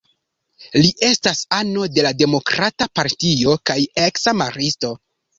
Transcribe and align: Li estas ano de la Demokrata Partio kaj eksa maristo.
Li 0.83 0.87
estas 1.07 1.41
ano 1.57 1.83
de 1.97 2.05
la 2.05 2.11
Demokrata 2.21 2.87
Partio 2.99 3.53
kaj 3.71 3.75
eksa 4.07 4.33
maristo. 4.41 4.91